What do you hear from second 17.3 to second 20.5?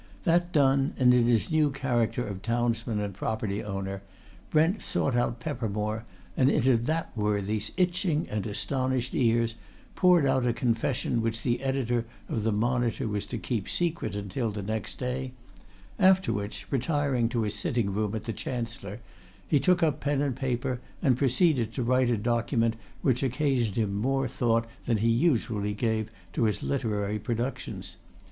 his sitting room at the Chancellor, he took up pen and